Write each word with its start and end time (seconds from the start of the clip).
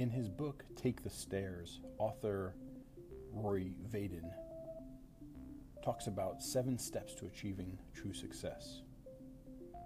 In 0.00 0.08
his 0.08 0.30
book, 0.30 0.64
Take 0.76 1.02
the 1.02 1.10
Stairs, 1.10 1.80
author 1.98 2.54
Rory 3.34 3.74
Vaden 3.92 4.32
talks 5.84 6.06
about 6.06 6.42
seven 6.42 6.78
steps 6.78 7.14
to 7.16 7.26
achieving 7.26 7.76
true 7.92 8.14
success. 8.14 8.80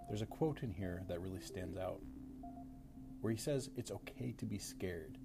There's 0.06 0.22
a 0.22 0.27
quote 0.27 0.62
in 0.62 0.71
here 0.71 1.03
that 1.08 1.21
really 1.21 1.40
stands 1.40 1.77
out 1.77 2.00
where 3.22 3.32
he 3.32 3.37
says, 3.37 3.71
It's 3.77 3.90
okay 3.90 4.32
to 4.38 4.46
be 4.46 4.56
scared. 4.56 5.19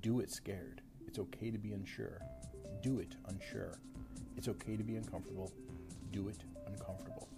Do 0.00 0.18
it 0.18 0.28
scared. 0.32 0.80
It's 1.06 1.20
okay 1.20 1.52
to 1.52 1.58
be 1.58 1.70
unsure. 1.70 2.20
Do 2.82 2.98
it 2.98 3.14
unsure. 3.28 3.78
It's 4.36 4.48
okay 4.48 4.76
to 4.76 4.82
be 4.82 4.96
uncomfortable. 4.96 5.52
Do 6.10 6.26
it 6.26 6.42
uncomfortable. 6.66 7.28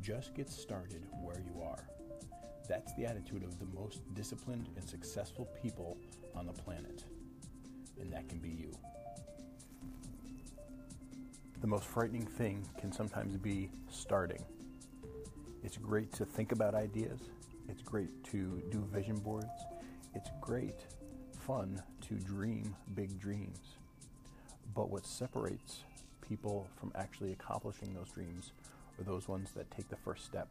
Just 0.00 0.34
get 0.34 0.48
started 0.48 1.04
where 1.20 1.40
you 1.40 1.60
are. 1.60 1.88
That's 2.70 2.92
the 2.92 3.04
attitude 3.04 3.42
of 3.42 3.58
the 3.58 3.66
most 3.74 3.98
disciplined 4.14 4.68
and 4.76 4.88
successful 4.88 5.48
people 5.60 5.96
on 6.36 6.46
the 6.46 6.52
planet. 6.52 7.02
And 8.00 8.12
that 8.12 8.28
can 8.28 8.38
be 8.38 8.50
you. 8.50 8.70
The 11.60 11.66
most 11.66 11.84
frightening 11.84 12.24
thing 12.24 12.64
can 12.78 12.92
sometimes 12.92 13.36
be 13.36 13.72
starting. 13.90 14.44
It's 15.64 15.78
great 15.78 16.12
to 16.12 16.24
think 16.24 16.52
about 16.52 16.76
ideas. 16.76 17.18
It's 17.68 17.82
great 17.82 18.22
to 18.30 18.62
do 18.70 18.86
vision 18.92 19.16
boards. 19.16 19.48
It's 20.14 20.30
great 20.40 20.86
fun 21.40 21.82
to 22.02 22.14
dream 22.14 22.76
big 22.94 23.18
dreams. 23.18 23.78
But 24.76 24.90
what 24.90 25.04
separates 25.04 25.80
people 26.20 26.68
from 26.78 26.92
actually 26.94 27.32
accomplishing 27.32 27.94
those 27.94 28.10
dreams 28.10 28.52
are 29.00 29.02
those 29.02 29.26
ones 29.26 29.50
that 29.56 29.68
take 29.72 29.88
the 29.88 29.96
first 29.96 30.24
step. 30.24 30.46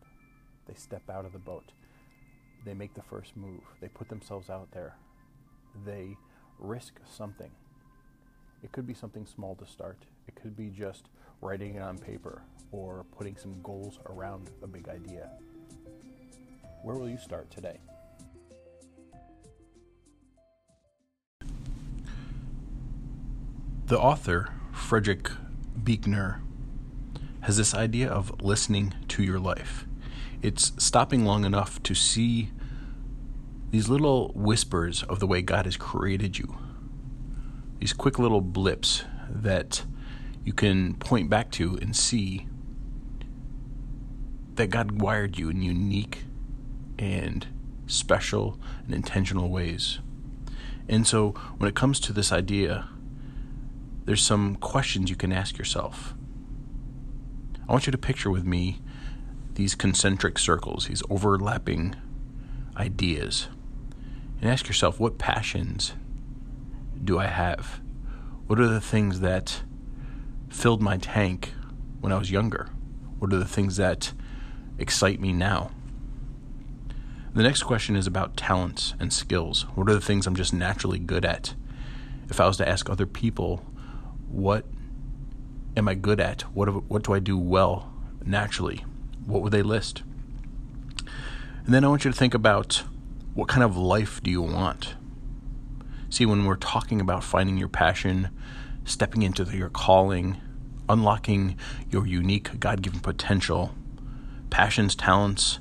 They 0.68 0.74
step 0.74 1.10
out 1.10 1.24
of 1.24 1.32
the 1.32 1.40
boat 1.40 1.72
they 2.66 2.74
make 2.74 2.94
the 2.94 3.02
first 3.02 3.36
move. 3.38 3.62
They 3.82 3.88
put 3.88 4.10
themselves 4.10 4.50
out 4.50 4.72
there. 4.72 4.96
They 5.86 6.18
risk 6.60 7.00
something. 7.10 7.52
It 8.64 8.72
could 8.72 8.86
be 8.86 8.94
something 8.94 9.26
small 9.26 9.56
to 9.56 9.66
start. 9.66 9.98
It 10.28 10.36
could 10.36 10.56
be 10.56 10.70
just 10.70 11.10
writing 11.42 11.76
it 11.76 11.82
on 11.82 11.98
paper 11.98 12.42
or 12.72 13.06
putting 13.18 13.38
some 13.38 13.62
goals 13.64 14.00
around 14.08 14.50
a 14.62 14.68
big 14.68 14.90
idea. 14.90 15.30
Where 16.84 16.96
will 16.96 17.10
you 17.10 17.18
start 17.18 17.50
today? 17.50 17.80
The 23.86 24.00
author, 24.00 24.54
Frederick 24.72 25.32
Buechner, 25.84 26.42
has 27.42 27.58
this 27.58 27.74
idea 27.74 28.10
of 28.10 28.42
listening 28.42 28.94
to 29.08 29.24
your 29.24 29.40
life. 29.40 29.88
It's 30.42 30.72
stopping 30.78 31.26
long 31.26 31.44
enough 31.44 31.84
to 31.84 31.94
see 31.94 32.52
these 33.72 33.90
little 33.90 34.32
whispers 34.34 35.04
of 35.04 35.20
the 35.20 35.28
way 35.28 35.42
God 35.42 35.66
has 35.66 35.76
created 35.76 36.40
you. 36.40 36.58
These 37.80 37.94
quick 37.94 38.18
little 38.18 38.42
blips 38.42 39.04
that 39.30 39.84
you 40.44 40.54
can 40.54 40.96
point 40.96 41.30
back 41.30 41.52
to 41.52 41.78
and 41.82 41.96
see 41.96 42.48
that 44.56 44.68
God 44.68 45.02
wired 45.02 45.38
you 45.38 45.50
in 45.50 45.62
unique 45.62 46.24
and 46.98 47.48
special 47.88 48.60
and 48.86 48.94
intentional 48.94 49.50
ways. 49.50 50.00
And 50.88 51.06
so 51.06 51.32
when 51.58 51.70
it 51.70 51.76
comes 51.76 52.00
to 52.02 52.14
this 52.14 52.32
idea, 52.32 52.90
there's 54.06 54.24
some 54.24 54.56
questions 54.56 55.10
you 55.10 55.16
can 55.16 55.32
ask 55.32 55.58
yourself. 55.58 56.14
I 57.68 57.72
want 57.72 57.86
you 57.86 57.92
to 57.92 57.98
picture 57.98 58.32
with 58.32 58.44
me 58.44 58.82
these 59.60 59.76
concentric 59.76 60.40
circles, 60.40 60.88
these 60.88 61.04
overlapping 61.10 61.94
ideas, 62.78 63.50
and 64.40 64.50
ask 64.50 64.68
yourself 64.68 65.02
what 65.02 65.18
passions 65.18 65.96
do 67.04 67.20
I 67.20 67.26
have? 67.26 67.82
What 68.48 68.58
are 68.58 68.70
the 68.70 68.80
things 68.80 69.20
that 69.20 69.64
filled 70.48 70.82
my 70.82 70.96
tank 70.96 71.52
when 72.00 72.14
I 72.14 72.18
was 72.18 72.32
younger? 72.32 72.70
What 73.18 73.34
are 73.34 73.38
the 73.38 73.44
things 73.44 73.76
that 73.76 74.14
excite 74.78 75.20
me 75.20 75.34
now? 75.34 75.72
The 77.34 77.44
next 77.44 77.64
question 77.64 77.98
is 77.98 78.08
about 78.08 78.38
talents 78.38 78.94
and 78.98 79.12
skills. 79.12 79.64
What 79.76 79.90
are 79.90 79.94
the 79.94 80.00
things 80.00 80.26
I'm 80.26 80.38
just 80.38 80.54
naturally 80.54 81.00
good 81.00 81.26
at? 81.26 81.54
If 82.30 82.40
I 82.40 82.48
was 82.48 82.56
to 82.58 82.68
ask 82.68 82.90
other 82.90 83.06
people, 83.06 83.58
what 84.30 84.66
am 85.76 85.90
I 85.90 85.96
good 85.96 86.22
at? 86.22 86.44
What, 86.54 86.86
what 86.90 87.04
do 87.04 87.14
I 87.14 87.20
do 87.20 87.38
well 87.38 87.92
naturally? 88.24 88.86
What 89.26 89.42
would 89.42 89.52
they 89.52 89.62
list? 89.62 90.04
And 91.66 91.74
then 91.74 91.84
I 91.84 91.88
want 91.88 92.06
you 92.06 92.12
to 92.12 92.18
think 92.18 92.34
about 92.34 92.84
what 93.34 93.48
kind 93.48 93.64
of 93.64 93.78
life 93.78 94.22
do 94.24 94.32
you 94.32 94.42
want? 94.42 94.96
See, 96.10 96.26
when 96.26 96.46
we're 96.46 96.56
talking 96.56 97.00
about 97.00 97.24
finding 97.24 97.58
your 97.58 97.68
passion, 97.68 98.30
stepping 98.84 99.22
into 99.22 99.44
your 99.56 99.70
calling, 99.70 100.42
unlocking 100.90 101.56
your 101.92 102.08
unique 102.08 102.60
God 102.60 102.82
given 102.82 103.00
potential, 103.00 103.76
passions, 104.50 104.96
talents, 104.96 105.60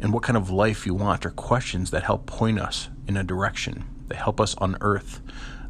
and 0.00 0.14
what 0.14 0.22
kind 0.22 0.38
of 0.38 0.50
life 0.50 0.86
you 0.86 0.94
want 0.94 1.26
are 1.26 1.30
questions 1.30 1.90
that 1.90 2.04
help 2.04 2.24
point 2.24 2.58
us 2.58 2.88
in 3.06 3.18
a 3.18 3.22
direction. 3.22 3.84
They 4.08 4.16
help 4.16 4.40
us 4.40 4.56
unearth 4.60 5.20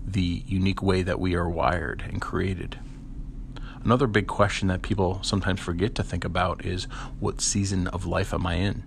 the 0.06 0.44
unique 0.47 0.82
way 0.82 1.03
that 1.03 1.19
we 1.19 1.34
are 1.34 1.49
wired 1.49 2.05
and 2.09 2.21
created. 2.21 2.78
Another 3.82 4.06
big 4.06 4.26
question 4.26 4.68
that 4.68 4.82
people 4.82 5.20
sometimes 5.22 5.58
forget 5.58 5.94
to 5.94 6.02
think 6.02 6.24
about 6.24 6.64
is 6.66 6.84
what 7.18 7.41
season 7.41 7.86
of 7.88 8.04
life 8.04 8.34
am 8.34 8.46
I 8.46 8.54
in? 8.54 8.84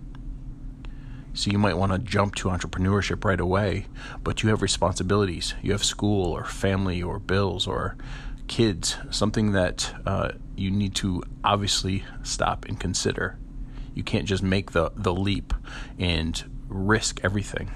So 1.32 1.50
you 1.50 1.58
might 1.58 1.76
want 1.76 1.90
to 1.90 1.98
jump 1.98 2.36
to 2.36 2.48
entrepreneurship 2.48 3.24
right 3.24 3.40
away, 3.40 3.86
but 4.22 4.42
you 4.42 4.50
have 4.50 4.62
responsibilities. 4.62 5.54
You 5.62 5.72
have 5.72 5.82
school 5.82 6.30
or 6.30 6.44
family 6.44 7.02
or 7.02 7.18
bills 7.18 7.66
or 7.66 7.96
kids, 8.46 8.96
something 9.10 9.50
that 9.50 9.92
uh, 10.06 10.32
you 10.56 10.70
need 10.70 10.94
to 10.96 11.24
obviously 11.42 12.04
stop 12.22 12.64
and 12.66 12.78
consider. 12.78 13.36
You 13.94 14.04
can't 14.04 14.26
just 14.26 14.44
make 14.44 14.70
the, 14.70 14.92
the 14.94 15.12
leap 15.12 15.52
and 15.98 16.42
risk 16.68 17.20
everything. 17.24 17.70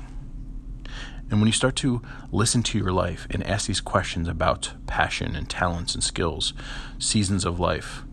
And 1.31 1.41
when 1.41 1.47
you 1.47 1.53
start 1.53 1.77
to 1.77 2.01
listen 2.33 2.63
to 2.65 2.79
your 2.79 2.93
life 2.93 3.27
and 3.31 3.45
ask 3.45 3.67
these 3.67 3.81
questions 3.81 4.29
about 4.29 4.73
passion 4.87 5.37
and 5.37 5.49
talents 5.49 5.95
and 5.95 6.03
skills, 6.03 6.55
seasons 6.99 7.45
of 7.45 7.61
life, 7.61 8.05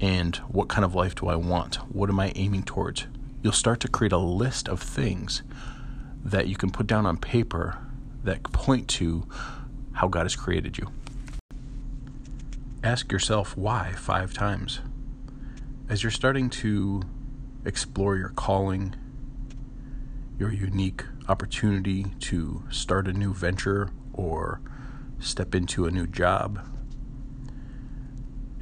and 0.00 0.36
what 0.48 0.68
kind 0.68 0.84
of 0.84 0.94
life 0.94 1.14
do 1.14 1.28
I 1.28 1.36
want? 1.36 1.76
What 1.94 2.08
am 2.08 2.20
I 2.20 2.32
aiming 2.34 2.64
towards? 2.64 3.06
You'll 3.42 3.52
start 3.52 3.80
to 3.80 3.88
create 3.88 4.12
a 4.12 4.18
list 4.18 4.68
of 4.68 4.80
things 4.80 5.42
that 6.24 6.48
you 6.48 6.56
can 6.56 6.70
put 6.70 6.86
down 6.86 7.06
on 7.06 7.18
paper 7.18 7.78
that 8.24 8.42
point 8.42 8.88
to 8.88 9.26
how 9.92 10.08
God 10.08 10.22
has 10.22 10.34
created 10.34 10.78
you. 10.78 10.90
Ask 12.82 13.12
yourself 13.12 13.56
why 13.56 13.92
five 13.92 14.32
times. 14.32 14.80
As 15.88 16.02
you're 16.02 16.10
starting 16.10 16.50
to 16.50 17.02
explore 17.64 18.16
your 18.16 18.30
calling, 18.30 18.94
your 20.38 20.52
unique 20.52 21.04
opportunity 21.28 22.04
to 22.20 22.62
start 22.70 23.08
a 23.08 23.12
new 23.12 23.34
venture 23.34 23.90
or 24.12 24.60
step 25.18 25.54
into 25.54 25.86
a 25.86 25.90
new 25.90 26.06
job, 26.06 26.60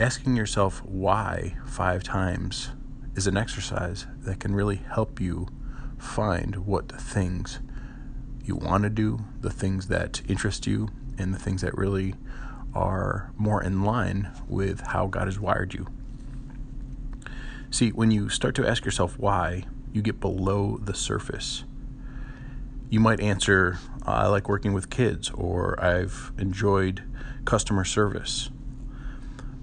asking 0.01 0.37
yourself 0.37 0.83
why 0.85 1.57
five 1.67 2.03
times 2.03 2.71
is 3.15 3.27
an 3.27 3.37
exercise 3.37 4.07
that 4.21 4.41
can 4.41 4.55
really 4.55 4.77
help 4.77 5.21
you 5.21 5.47
find 5.99 6.67
what 6.67 6.91
things 7.01 7.61
you 8.45 8.57
want 8.57 8.83
to 8.83 8.91
do, 8.91 9.25
the 9.41 9.51
things 9.51 9.89
that 9.89 10.21
interest 10.29 10.67
you, 10.67 10.89
and 11.19 11.33
the 11.33 11.39
things 11.39 11.63
that 11.63 11.77
really 11.77 12.15
are 12.75 13.33
more 13.37 13.63
in 13.63 13.85
line 13.85 14.31
with 14.49 14.81
how 14.81 15.07
God 15.07 15.27
has 15.29 15.39
wired 15.39 15.75
you. 15.75 15.87
See, 17.71 17.91
when 17.91 18.11
you 18.11 18.29
start 18.29 18.55
to 18.57 18.67
ask 18.67 18.85
yourself 18.85 19.19
why, 19.19 19.65
you 19.93 20.03
get 20.03 20.21
below 20.21 20.79
the 20.83 20.95
surface 20.95 21.65
you 22.91 23.00
might 23.00 23.21
answer, 23.21 23.79
I 24.03 24.26
like 24.29 24.49
working 24.49 24.73
with 24.73 24.91
kids, 24.91 25.31
or 25.31 25.82
I've 25.82 26.32
enjoyed 26.38 27.03
customer 27.44 27.85
service. 27.85 28.50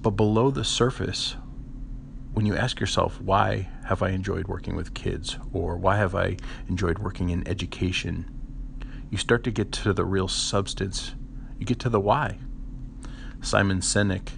But 0.01 0.12
below 0.12 0.50
the 0.50 0.63
surface, 0.63 1.36
when 2.34 2.46
you 2.46 2.56
ask 2.56 2.80
yourself, 2.80 3.22
why 3.22 3.69
have 3.86 4.01
I 4.01 4.10
enjoyed 4.10 4.48
working 4.48 4.75
with 4.75 4.94
kids, 4.94 5.38
or 5.54 5.78
why 5.78 5.98
have 5.98 6.16
I 6.16 6.38
enjoyed 6.68 7.00
working 7.00 7.30
in 7.30 7.48
education, 7.48 8.25
you 9.10 9.18
start 9.18 9.44
to 9.44 9.51
get 9.51 9.72
to 9.74 9.94
the 9.94 10.06
real 10.06 10.28
substance. 10.28 11.13
You 11.60 11.66
get 11.66 11.80
to 11.80 11.90
the 11.90 12.00
why. 12.00 12.40
Simon 13.42 13.81
Sinek 13.81 14.30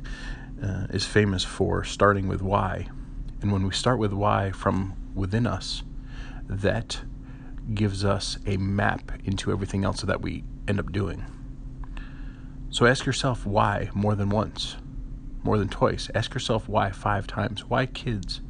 uh, 0.61 0.87
is 0.89 1.05
famous 1.05 1.43
for 1.43 1.83
starting 1.83 2.27
with 2.27 2.41
why. 2.41 2.87
And 3.41 3.51
when 3.51 3.67
we 3.67 3.73
start 3.73 3.99
with 3.99 4.13
why 4.13 4.51
from 4.51 4.95
within 5.13 5.45
us, 5.45 5.83
that 6.49 7.01
gives 7.73 8.03
us 8.03 8.37
a 8.45 8.57
map 8.57 9.11
into 9.23 9.51
everything 9.51 9.85
else 9.85 10.01
that 10.01 10.21
we 10.21 10.43
end 10.67 10.79
up 10.79 10.91
doing. 10.91 11.25
So 12.69 12.85
ask 12.85 13.05
yourself 13.05 13.45
why 13.45 13.89
more 13.93 14.15
than 14.15 14.29
once, 14.29 14.77
more 15.43 15.57
than 15.57 15.69
twice. 15.69 16.09
Ask 16.15 16.33
yourself 16.33 16.67
why 16.67 16.91
five 16.91 17.27
times. 17.27 17.65
Why 17.65 17.85
kids? 17.85 18.41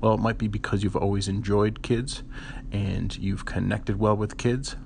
Well, 0.00 0.14
it 0.14 0.20
might 0.20 0.38
be 0.38 0.48
because 0.48 0.82
you've 0.82 0.96
always 0.96 1.28
enjoyed 1.28 1.82
kids 1.82 2.22
and 2.70 3.16
you've 3.18 3.44
connected 3.44 3.98
well 3.98 4.16
with 4.16 4.36
kids. 4.36 4.76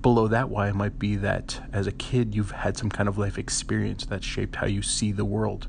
Below 0.00 0.28
that 0.28 0.50
why 0.50 0.68
it 0.68 0.74
might 0.74 0.98
be 0.98 1.16
that 1.16 1.60
as 1.72 1.86
a 1.86 1.92
kid 1.92 2.34
you've 2.34 2.50
had 2.50 2.76
some 2.76 2.90
kind 2.90 3.08
of 3.08 3.18
life 3.18 3.38
experience 3.38 4.04
that 4.06 4.24
shaped 4.24 4.56
how 4.56 4.66
you 4.66 4.82
see 4.82 5.12
the 5.12 5.24
world. 5.24 5.68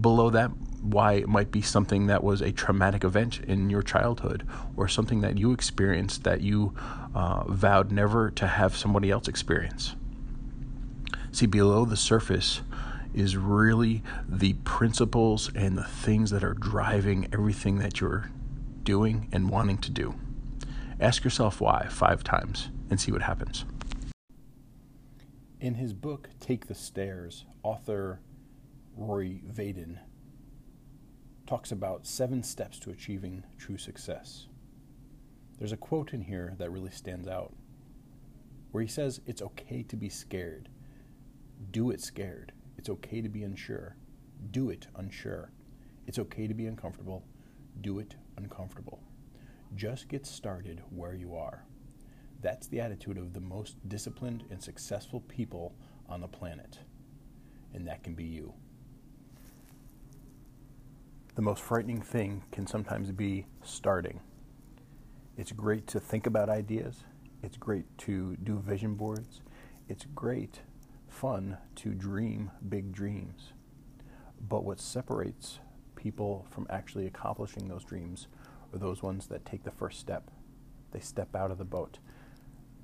Below 0.00 0.30
that 0.30 0.50
why 0.84 1.14
it 1.14 1.28
might 1.28 1.50
be 1.50 1.62
something 1.62 2.06
that 2.06 2.22
was 2.22 2.42
a 2.42 2.52
traumatic 2.52 3.04
event 3.04 3.40
in 3.40 3.70
your 3.70 3.82
childhood 3.82 4.46
or 4.76 4.86
something 4.86 5.22
that 5.22 5.38
you 5.38 5.52
experienced 5.52 6.24
that 6.24 6.42
you 6.42 6.74
uh, 7.14 7.44
vowed 7.44 7.90
never 7.90 8.30
to 8.30 8.46
have 8.46 8.76
somebody 8.76 9.10
else 9.10 9.26
experience. 9.26 9.96
See, 11.32 11.46
below 11.46 11.84
the 11.86 11.96
surface 11.96 12.60
is 13.14 13.36
really 13.36 14.02
the 14.28 14.52
principles 14.64 15.50
and 15.54 15.78
the 15.78 15.84
things 15.84 16.30
that 16.30 16.44
are 16.44 16.54
driving 16.54 17.28
everything 17.32 17.78
that 17.78 18.00
you're 18.00 18.30
doing 18.82 19.28
and 19.32 19.48
wanting 19.48 19.78
to 19.78 19.90
do. 19.90 20.14
Ask 21.00 21.24
yourself 21.24 21.60
why 21.60 21.86
five 21.88 22.22
times 22.22 22.68
and 22.90 23.00
see 23.00 23.10
what 23.10 23.22
happens. 23.22 23.64
In 25.60 25.74
his 25.74 25.94
book, 25.94 26.28
Take 26.40 26.66
the 26.66 26.74
Stairs, 26.74 27.46
author 27.62 28.20
Rory 28.96 29.42
Vaden 29.50 29.98
talks 31.46 31.72
about 31.72 32.06
seven 32.06 32.42
steps 32.42 32.78
to 32.80 32.90
achieving 32.90 33.44
true 33.58 33.78
success. 33.78 34.46
There's 35.58 35.72
a 35.72 35.76
quote 35.76 36.12
in 36.12 36.22
here 36.22 36.54
that 36.58 36.70
really 36.70 36.90
stands 36.90 37.28
out 37.28 37.54
where 38.72 38.82
he 38.82 38.88
says, 38.88 39.20
It's 39.26 39.42
okay 39.42 39.82
to 39.84 39.96
be 39.96 40.08
scared. 40.08 40.68
Do 41.70 41.90
it 41.90 42.00
scared. 42.00 42.52
It's 42.76 42.88
okay 42.88 43.20
to 43.20 43.28
be 43.28 43.44
unsure. 43.44 43.96
Do 44.50 44.70
it 44.70 44.88
unsure. 44.96 45.52
It's 46.06 46.18
okay 46.18 46.46
to 46.46 46.54
be 46.54 46.66
uncomfortable. 46.66 47.24
Do 47.80 47.98
it 47.98 48.16
uncomfortable. 48.36 49.00
Just 49.74 50.08
get 50.08 50.26
started 50.26 50.82
where 50.90 51.14
you 51.14 51.36
are. 51.36 51.64
That's 52.40 52.66
the 52.66 52.80
attitude 52.80 53.16
of 53.16 53.32
the 53.32 53.40
most 53.40 53.76
disciplined 53.88 54.44
and 54.50 54.62
successful 54.62 55.20
people 55.20 55.74
on 56.08 56.20
the 56.20 56.28
planet. 56.28 56.78
And 57.72 57.86
that 57.86 58.02
can 58.02 58.14
be 58.14 58.24
you. 58.24 58.54
The 61.44 61.50
most 61.50 61.62
frightening 61.62 62.00
thing 62.00 62.42
can 62.52 62.66
sometimes 62.66 63.12
be 63.12 63.44
starting. 63.62 64.20
It's 65.36 65.52
great 65.52 65.86
to 65.88 66.00
think 66.00 66.26
about 66.26 66.48
ideas. 66.48 67.04
It's 67.42 67.58
great 67.58 67.84
to 67.98 68.34
do 68.36 68.60
vision 68.60 68.94
boards. 68.94 69.42
It's 69.86 70.06
great 70.14 70.60
fun 71.06 71.58
to 71.74 71.90
dream 71.90 72.50
big 72.66 72.92
dreams. 72.92 73.52
But 74.40 74.64
what 74.64 74.80
separates 74.80 75.58
people 75.96 76.46
from 76.48 76.66
actually 76.70 77.06
accomplishing 77.06 77.68
those 77.68 77.84
dreams 77.84 78.26
are 78.72 78.78
those 78.78 79.02
ones 79.02 79.26
that 79.26 79.44
take 79.44 79.64
the 79.64 79.70
first 79.70 80.00
step. 80.00 80.30
They 80.92 81.00
step 81.00 81.36
out 81.36 81.50
of 81.50 81.58
the 81.58 81.64
boat. 81.66 81.98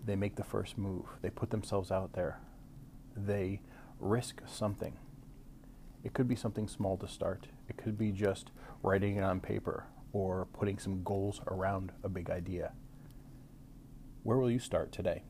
They 0.04 0.16
make 0.16 0.36
the 0.36 0.44
first 0.44 0.76
move. 0.76 1.06
They 1.22 1.30
put 1.30 1.48
themselves 1.48 1.90
out 1.90 2.12
there. 2.12 2.40
They 3.16 3.62
risk 3.98 4.42
something. 4.46 4.98
It 6.02 6.14
could 6.14 6.28
be 6.28 6.36
something 6.36 6.68
small 6.68 6.96
to 6.98 7.08
start. 7.08 7.48
It 7.68 7.76
could 7.76 7.98
be 7.98 8.10
just 8.10 8.50
writing 8.82 9.16
it 9.16 9.22
on 9.22 9.40
paper 9.40 9.86
or 10.12 10.46
putting 10.52 10.78
some 10.78 11.02
goals 11.02 11.40
around 11.46 11.92
a 12.02 12.08
big 12.08 12.30
idea. 12.30 12.72
Where 14.22 14.38
will 14.38 14.50
you 14.50 14.58
start 14.58 14.92
today? 14.92 15.22